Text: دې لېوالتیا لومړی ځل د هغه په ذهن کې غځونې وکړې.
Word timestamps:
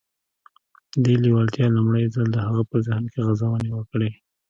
دې 1.03 1.13
لېوالتیا 1.23 1.65
لومړی 1.75 2.05
ځل 2.15 2.27
د 2.33 2.37
هغه 2.45 2.61
په 2.69 2.77
ذهن 2.85 3.03
کې 3.13 3.19
غځونې 3.27 3.69
وکړې. 3.73 4.11